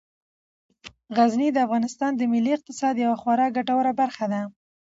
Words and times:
غزني 1.15 1.49
د 1.53 1.57
افغانستان 1.65 2.11
د 2.15 2.21
ملي 2.31 2.51
اقتصاد 2.57 2.95
یوه 3.05 3.17
خورا 3.21 3.47
ګټوره 3.57 3.91
برخه 4.01 4.25
ده. 4.33 4.41